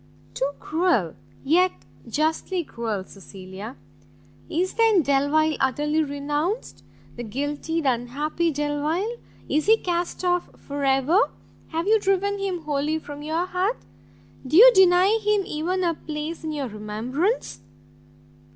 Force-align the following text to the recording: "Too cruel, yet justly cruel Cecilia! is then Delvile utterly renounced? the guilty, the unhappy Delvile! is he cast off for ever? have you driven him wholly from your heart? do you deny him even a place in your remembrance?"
"Too 0.33 0.49
cruel, 0.59 1.13
yet 1.43 1.73
justly 2.09 2.63
cruel 2.63 3.03
Cecilia! 3.03 3.75
is 4.49 4.73
then 4.73 5.03
Delvile 5.03 5.57
utterly 5.59 6.03
renounced? 6.03 6.83
the 7.17 7.21
guilty, 7.23 7.81
the 7.81 7.91
unhappy 7.91 8.49
Delvile! 8.49 9.17
is 9.47 9.67
he 9.67 9.77
cast 9.77 10.25
off 10.25 10.49
for 10.57 10.83
ever? 10.85 11.29
have 11.67 11.85
you 11.87 11.99
driven 11.99 12.39
him 12.39 12.63
wholly 12.63 12.97
from 12.97 13.21
your 13.21 13.45
heart? 13.45 13.77
do 14.47 14.57
you 14.57 14.71
deny 14.73 15.19
him 15.23 15.43
even 15.45 15.83
a 15.83 15.93
place 15.93 16.43
in 16.43 16.51
your 16.51 16.67
remembrance?" 16.67 17.59